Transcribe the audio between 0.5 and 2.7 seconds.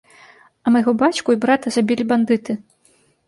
А майго бацьку і брата забілі бандыты.